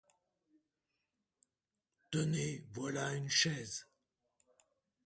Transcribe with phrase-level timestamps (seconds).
[2.09, 3.87] Tenez, voilà une chaise.